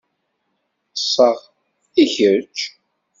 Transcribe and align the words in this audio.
Ṭṣeɣ, 1.01 1.37
i 2.01 2.03
kečč? 2.13 2.57